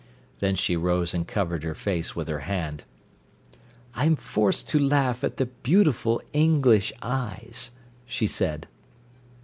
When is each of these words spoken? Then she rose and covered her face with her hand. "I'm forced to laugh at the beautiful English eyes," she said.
Then 0.39 0.55
she 0.55 0.75
rose 0.75 1.13
and 1.13 1.27
covered 1.27 1.61
her 1.61 1.75
face 1.75 2.15
with 2.15 2.27
her 2.27 2.39
hand. 2.39 2.85
"I'm 3.93 4.15
forced 4.15 4.67
to 4.69 4.79
laugh 4.79 5.23
at 5.23 5.37
the 5.37 5.45
beautiful 5.45 6.23
English 6.33 6.91
eyes," 7.03 7.69
she 8.07 8.25
said. 8.25 8.67